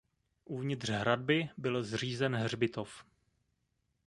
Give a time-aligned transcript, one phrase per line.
[0.45, 3.03] Uvnitř hradby byl zřízen hřbitov.